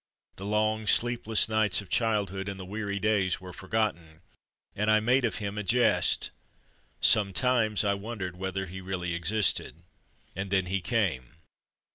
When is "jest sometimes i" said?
5.63-7.93